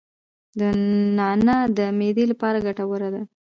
نعناع 1.17 1.63
د 1.77 1.79
معدې 1.99 2.25
لپاره 2.31 2.63
ګټوره 2.65 3.09
ده 3.13 3.21